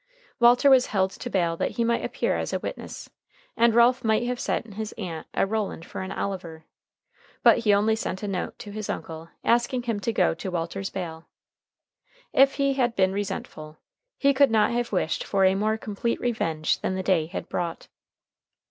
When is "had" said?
12.73-12.95, 17.27-17.47